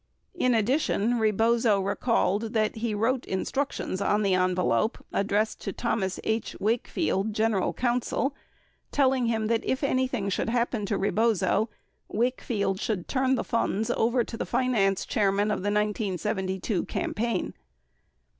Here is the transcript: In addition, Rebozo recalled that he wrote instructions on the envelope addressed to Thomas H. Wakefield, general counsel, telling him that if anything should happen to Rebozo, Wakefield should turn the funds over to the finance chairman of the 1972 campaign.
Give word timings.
In 0.33 0.55
addition, 0.55 1.19
Rebozo 1.19 1.79
recalled 1.79 2.53
that 2.53 2.77
he 2.77 2.95
wrote 2.95 3.23
instructions 3.27 4.01
on 4.01 4.23
the 4.23 4.33
envelope 4.33 4.97
addressed 5.13 5.61
to 5.61 5.71
Thomas 5.71 6.19
H. 6.23 6.55
Wakefield, 6.59 7.33
general 7.35 7.71
counsel, 7.71 8.33
telling 8.91 9.27
him 9.27 9.45
that 9.45 9.63
if 9.63 9.83
anything 9.83 10.27
should 10.29 10.49
happen 10.49 10.87
to 10.87 10.97
Rebozo, 10.97 11.69
Wakefield 12.07 12.79
should 12.79 13.07
turn 13.07 13.35
the 13.35 13.43
funds 13.43 13.91
over 13.91 14.23
to 14.23 14.37
the 14.37 14.43
finance 14.47 15.05
chairman 15.05 15.51
of 15.51 15.59
the 15.59 15.69
1972 15.69 16.83
campaign. 16.85 17.53